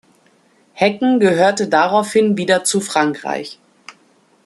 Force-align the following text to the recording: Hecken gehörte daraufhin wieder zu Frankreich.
Hecken 0.73 1.19
gehörte 1.19 1.67
daraufhin 1.69 2.35
wieder 2.35 2.63
zu 2.63 2.81
Frankreich. 2.81 3.59